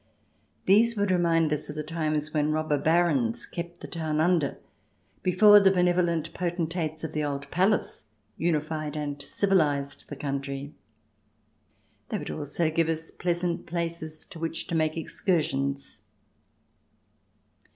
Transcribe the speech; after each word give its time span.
These 0.65 0.97
would 0.97 1.11
remind 1.11 1.53
us 1.53 1.69
of 1.69 1.75
the 1.75 1.83
times 1.83 2.33
when 2.33 2.51
robber 2.51 2.79
Barons 2.79 3.45
kept 3.45 3.81
the 3.81 3.87
town 3.87 4.19
under, 4.19 4.57
before 5.21 5.59
the 5.59 5.69
benevolent 5.69 6.33
potentates 6.33 7.03
of 7.03 7.13
the 7.13 7.23
old 7.23 7.51
palace 7.51 8.05
unified 8.35 8.95
and 8.95 9.21
civilized 9.21 10.09
the 10.09 10.15
country. 10.15 10.73
They 12.09 12.17
would 12.17 12.31
also 12.31 12.71
give 12.71 12.89
us 12.89 13.11
pleasant 13.11 13.67
places 13.67 14.25
to 14.31 14.39
which 14.39 14.65
to 14.69 14.73
make 14.73 14.97
excursions. 14.97 15.99